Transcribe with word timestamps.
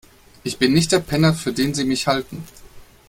Ich 0.43 0.57
bin 0.57 0.73
nicht 0.73 0.91
der 0.91 0.99
Penner, 0.99 1.35
für 1.35 1.53
den 1.53 1.75
Sie 1.75 1.83
mich 1.83 2.07
halten. 2.07 2.43